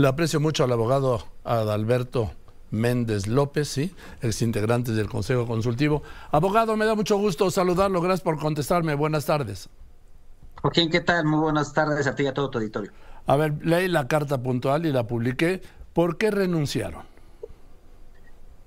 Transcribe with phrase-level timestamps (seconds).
[0.00, 2.30] Le aprecio mucho al abogado Adalberto
[2.70, 3.94] Méndez López, ¿sí?
[4.22, 6.02] ex integrante del Consejo Consultivo.
[6.30, 8.00] Abogado, me da mucho gusto saludarlo.
[8.00, 8.94] Gracias por contestarme.
[8.94, 9.68] Buenas tardes.
[10.62, 11.26] Joaquín, ¿qué tal?
[11.26, 12.92] Muy buenas tardes a ti y a todo tu auditorio.
[13.26, 15.60] A ver, leí la carta puntual y la publiqué.
[15.92, 17.02] ¿Por qué renunciaron?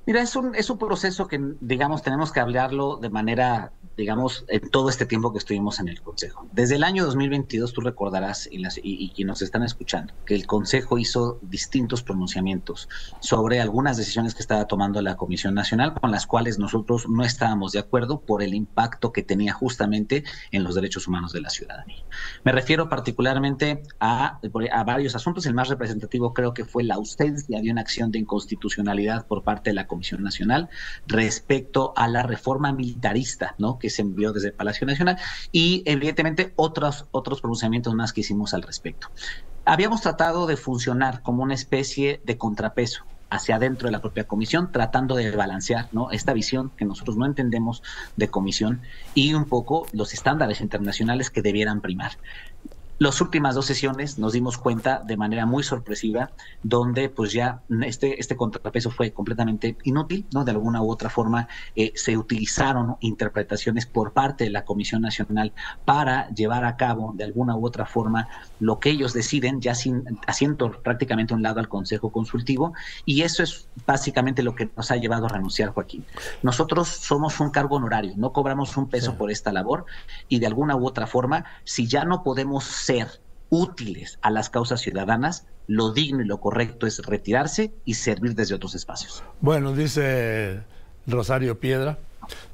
[0.06, 4.70] Mira, es un, es un proceso que, digamos, tenemos que hablarlo de manera digamos, en
[4.70, 6.48] todo este tiempo que estuvimos en el Consejo.
[6.52, 10.98] Desde el año 2022, tú recordarás, y, las, y, nos están escuchando, que el Consejo
[10.98, 12.90] hizo distintos pronunciamientos
[13.20, 17.72] sobre algunas decisiones que estaba tomando la Comisión Nacional, con las cuales nosotros no estábamos
[17.72, 22.04] de acuerdo por el impacto que tenía justamente en los derechos humanos de la ciudadanía.
[22.44, 24.40] Me refiero particularmente a,
[24.72, 25.46] a varios asuntos.
[25.46, 29.70] El más representativo creo que fue la ausencia de una acción de inconstitucionalidad por parte
[29.70, 30.70] de la Comisión Nacional
[31.06, 33.78] respecto a la reforma militarista, ¿no?
[33.78, 35.18] que se envió desde el Palacio Nacional
[35.52, 39.10] y evidentemente otros, otros pronunciamientos más que hicimos al respecto.
[39.66, 44.72] Habíamos tratado de funcionar como una especie de contrapeso hacia adentro de la propia comisión,
[44.72, 46.12] tratando de balancear ¿no?
[46.12, 47.84] esta visión que nosotros no entendemos
[48.16, 48.82] de comisión
[49.14, 52.12] y un poco los estándares internacionales que debieran primar.
[53.00, 58.20] Las últimas dos sesiones nos dimos cuenta de manera muy sorpresiva, donde pues ya este,
[58.20, 60.46] este contrapeso fue completamente inútil, ¿no?
[60.46, 65.54] De alguna u otra forma eh, se utilizaron interpretaciones por parte de la Comisión Nacional
[65.86, 68.28] para llevar a cabo de alguna u otra forma
[68.60, 72.74] lo que ellos deciden, ya sin haciendo prácticamente un lado al Consejo Consultivo,
[73.06, 76.06] y eso es básicamente lo que nos ha llevado a renunciar, Joaquín.
[76.44, 79.86] Nosotros somos un cargo honorario, no cobramos un peso por esta labor,
[80.30, 83.08] y de alguna u otra forma, si ya no podemos ser
[83.50, 88.56] útiles a las causas ciudadanas, lo digno y lo correcto es retirarse y servir desde
[88.56, 89.24] otros espacios.
[89.40, 90.64] Bueno, dice
[91.08, 92.00] Rosario Piedra,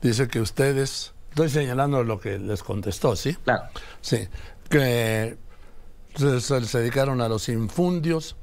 [0.01, 3.35] dice que ustedes, estoy señalando lo que les contestó, ¿sí?
[3.43, 3.63] Claro.
[4.01, 4.27] Sí,
[4.69, 5.37] que
[6.15, 8.35] se, dedicaron a los infundios,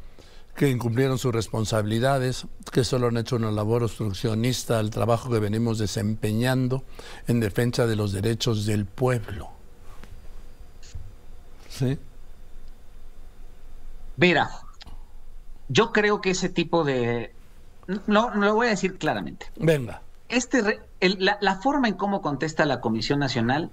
[0.56, 5.78] que incumplieron sus responsabilidades, que solo han hecho una labor obstruccionista al trabajo que venimos
[5.78, 6.84] desempeñando
[7.28, 9.55] en defensa de los derechos del pueblo.
[11.76, 11.98] Sí.
[14.16, 14.48] Mira,
[15.68, 17.34] yo creo que ese tipo de...
[18.06, 19.46] No, no lo voy a decir claramente.
[19.56, 20.00] Venga.
[20.28, 23.70] Este, la, la forma en cómo contesta la Comisión Nacional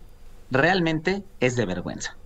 [0.51, 2.17] realmente es de vergüenza.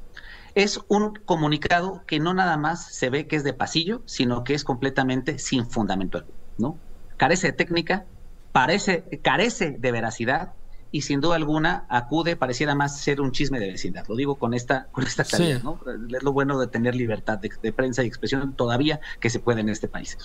[0.56, 4.56] Es un comunicado que no nada más se ve que es de pasillo, sino que
[4.56, 6.24] es completamente sin fundamento,
[6.58, 6.80] ¿no?
[7.18, 8.06] Carece de técnica,
[8.52, 10.54] parece, carece de veracidad
[10.92, 14.06] y sin duda alguna acude, pareciera más ser un chisme de vecindad.
[14.08, 15.80] Lo digo con esta, con esta calidad, ¿no?
[16.16, 19.70] Es lo bueno de tener libertad de, prensa y expresión todavía que se puede en
[19.70, 20.18] este país.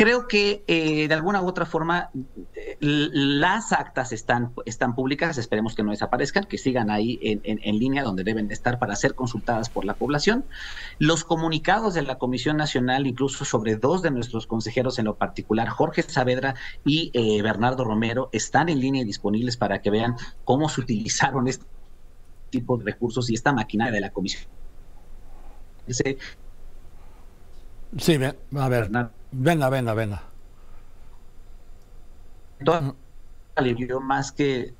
[0.00, 2.08] Creo que eh, de alguna u otra forma
[2.54, 7.78] eh, las actas están, están públicas, esperemos que no desaparezcan, que sigan ahí en, en,
[7.78, 10.46] línea donde deben estar para ser consultadas por la población.
[10.98, 15.68] Los comunicados de la Comisión Nacional, incluso sobre dos de nuestros consejeros en lo particular,
[15.68, 20.70] Jorge Saavedra y eh, Bernardo Romero, están en línea y disponibles para que vean cómo
[20.70, 21.66] se utilizaron este
[22.48, 24.44] tipo de recursos y esta maquinaria de la Comisión.
[27.98, 28.18] Sí,
[28.56, 28.90] a ver.
[29.32, 30.22] Venga, venga, venga.
[33.56, 34.74] Alivio más que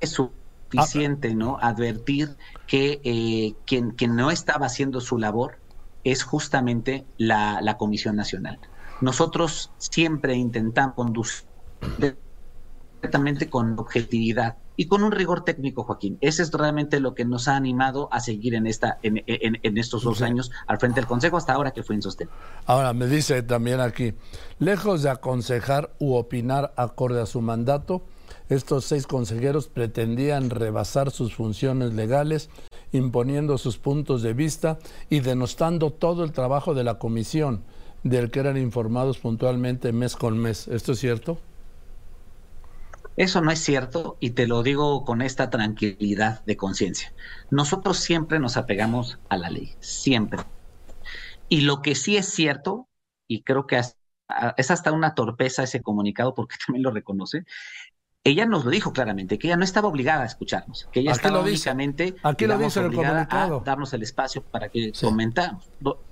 [0.00, 1.58] es suficiente, ¿no?
[1.60, 2.36] Advertir
[2.66, 5.58] que eh, quien, quien, no estaba haciendo su labor
[6.04, 8.58] es justamente la, la Comisión Nacional.
[9.00, 11.46] Nosotros siempre intentamos conducir
[11.80, 16.18] completamente con objetividad y con un rigor técnico, Joaquín.
[16.20, 20.04] Ese es realmente lo que nos ha animado a seguir en esta en, en, estos
[20.04, 22.28] dos años al frente del Consejo hasta ahora que fue en sostén.
[22.64, 24.14] Ahora, me dice también aquí,
[24.60, 28.04] lejos de aconsejar u opinar acorde a su mandato,
[28.48, 32.48] estos seis consejeros pretendían rebasar sus funciones legales,
[32.92, 34.78] imponiendo sus puntos de vista
[35.10, 37.64] y denostando todo el trabajo de la comisión,
[38.04, 40.68] del que eran informados puntualmente mes con mes.
[40.68, 41.38] ¿Esto es cierto?
[43.18, 47.12] Eso no es cierto y te lo digo con esta tranquilidad de conciencia.
[47.50, 50.40] Nosotros siempre nos apegamos a la ley, siempre.
[51.48, 52.86] Y lo que sí es cierto,
[53.26, 53.76] y creo que
[54.56, 57.44] es hasta una torpeza ese comunicado porque también lo reconoce,
[58.22, 61.40] ella nos lo dijo claramente, que ella no estaba obligada a escucharnos, que ella estaba
[61.40, 65.68] únicamente obligada a darnos el espacio para que comentáramos.
[65.80, 66.07] Lo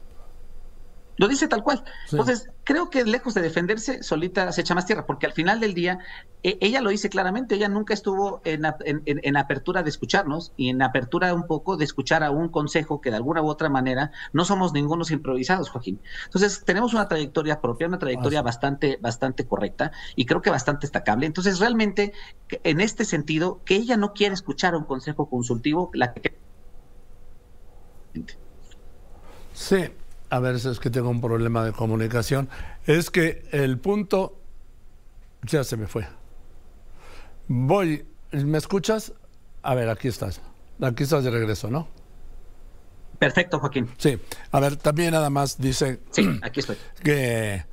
[1.29, 1.83] dice tal cual.
[2.11, 5.73] Entonces, creo que lejos de defenderse, solita se echa más tierra, porque al final del
[5.73, 5.99] día,
[6.43, 10.83] e, ella lo dice claramente, ella nunca estuvo en, en, apertura de escucharnos y en
[10.83, 14.45] apertura un poco de escuchar a un consejo que de alguna u otra manera no
[14.45, 16.01] somos ningunos improvisados, Joaquín.
[16.27, 21.27] Entonces, tenemos una trayectoria propia, una trayectoria bastante, bastante correcta y creo que bastante destacable.
[21.27, 22.13] Entonces, realmente,
[22.63, 26.37] en este sentido, que ella no quiere escuchar un consejo consultivo, la que...
[29.53, 29.89] Sí,
[30.29, 32.49] A ver, es que tengo un problema de comunicación.
[32.87, 34.41] Es que el punto
[35.43, 36.07] ya se me fue.
[37.49, 39.13] Voy, ¿me escuchas?
[39.63, 40.41] A ver, aquí estás.
[40.81, 41.89] Aquí estás de regreso, ¿no?
[43.19, 43.89] Perfecto, Joaquín.
[43.99, 44.19] Sí.
[44.51, 46.01] A ver, también nada más dice.
[46.11, 46.77] Sí, aquí estoy.
[47.03, 47.65] Que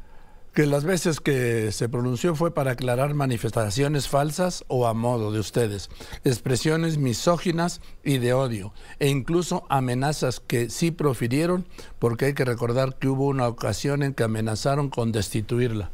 [0.54, 5.40] que las veces que se pronunció fue para aclarar manifestaciones falsas o a modo de
[5.40, 5.90] ustedes,
[6.24, 11.66] expresiones misóginas y de odio, e incluso amenazas que sí profirieron,
[11.98, 15.92] porque hay que recordar que hubo una ocasión en que amenazaron con destituirla.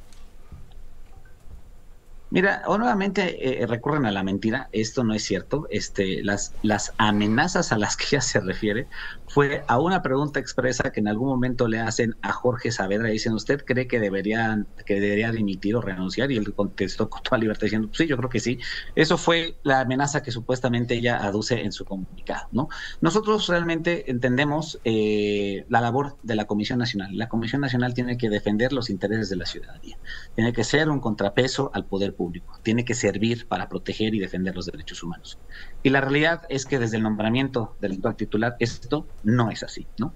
[2.32, 6.94] Mira, o nuevamente eh, recurren a la mentira, esto no es cierto, este, las, las
[6.98, 8.88] amenazas a las que ella se refiere
[9.30, 13.14] fue a una pregunta expresa que en algún momento le hacen a Jorge Saavedra y
[13.14, 16.32] dicen, ¿usted cree que debería, que debería dimitir o renunciar?
[16.32, 18.60] Y él contestó con toda libertad diciendo, sí, yo creo que sí.
[18.96, 22.70] Eso fue la amenaza que supuestamente ella aduce en su comunicado, ¿no?
[23.02, 27.16] Nosotros realmente entendemos eh, la labor de la Comisión Nacional.
[27.16, 29.98] La Comisión Nacional tiene que defender los intereses de la ciudadanía,
[30.36, 34.54] tiene que ser un contrapeso al poder público, tiene que servir para proteger y defender
[34.54, 35.40] los derechos humanos.
[35.82, 39.88] Y la realidad es que desde el nombramiento del actual titular, esto no es así,
[39.98, 40.14] ¿no?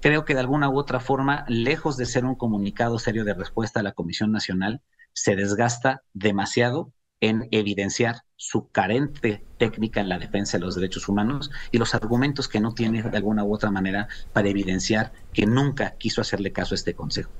[0.00, 3.78] Creo que de alguna u otra forma, lejos de ser un comunicado serio de respuesta
[3.78, 10.58] a la Comisión Nacional, se desgasta demasiado en evidenciar su carente técnica en la defensa
[10.58, 14.08] de los derechos humanos y los argumentos que no tiene de alguna u otra manera
[14.32, 17.30] para evidenciar que nunca quiso hacerle caso a este consejo.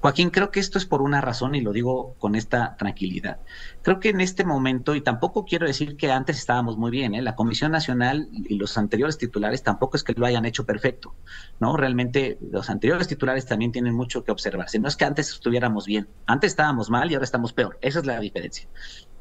[0.00, 3.40] Joaquín, creo que esto es por una razón y lo digo con esta tranquilidad.
[3.82, 7.22] Creo que en este momento, y tampoco quiero decir que antes estábamos muy bien, ¿eh?
[7.22, 11.14] la Comisión Nacional y los anteriores titulares tampoco es que lo hayan hecho perfecto,
[11.58, 11.76] ¿no?
[11.76, 14.78] Realmente los anteriores titulares también tienen mucho que observarse.
[14.78, 17.78] No es que antes estuviéramos bien, antes estábamos mal y ahora estamos peor.
[17.80, 18.68] Esa es la diferencia.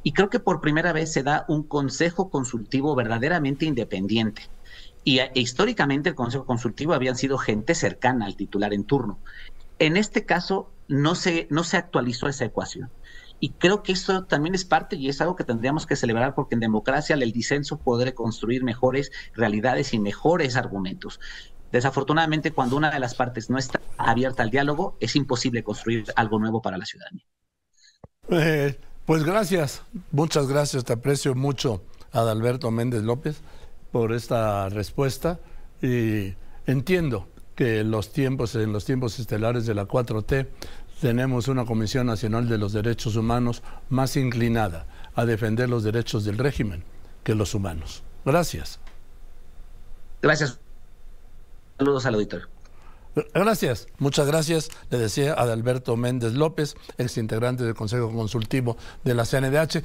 [0.03, 4.49] Y creo que por primera vez se da un consejo consultivo verdaderamente independiente.
[5.03, 9.19] Y e, históricamente el consejo consultivo habían sido gente cercana al titular en turno.
[9.79, 12.89] En este caso no se, no se actualizó esa ecuación.
[13.39, 16.55] Y creo que esto también es parte y es algo que tendríamos que celebrar porque
[16.55, 21.19] en democracia el disenso podrá construir mejores realidades y mejores argumentos.
[21.71, 26.39] Desafortunadamente, cuando una de las partes no está abierta al diálogo, es imposible construir algo
[26.39, 27.25] nuevo para la ciudadanía.
[28.29, 33.41] Eh, pues gracias, muchas gracias, te aprecio mucho, Adalberto Méndez López,
[33.91, 35.39] por esta respuesta
[35.81, 36.35] y
[36.65, 40.47] entiendo que los tiempos, en los tiempos estelares de la 4T,
[41.01, 44.85] tenemos una Comisión Nacional de los Derechos Humanos más inclinada
[45.15, 46.83] a defender los derechos del régimen
[47.23, 48.03] que los humanos.
[48.25, 48.79] Gracias.
[50.21, 50.59] Gracias.
[51.77, 52.52] Saludos al auditorio.
[53.33, 54.69] Gracias, muchas gracias.
[54.89, 59.83] Le decía Adalberto Méndez López, ex integrante del Consejo Consultivo de la CNDH.